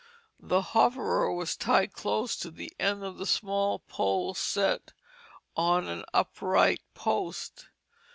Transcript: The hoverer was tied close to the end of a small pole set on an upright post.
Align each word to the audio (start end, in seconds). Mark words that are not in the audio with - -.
The 0.39 0.63
hoverer 0.73 1.31
was 1.31 1.55
tied 1.55 1.93
close 1.93 2.35
to 2.37 2.49
the 2.49 2.73
end 2.79 3.03
of 3.03 3.21
a 3.21 3.25
small 3.27 3.77
pole 3.87 4.33
set 4.33 4.93
on 5.55 5.87
an 5.87 6.05
upright 6.11 6.81
post. 6.95 7.67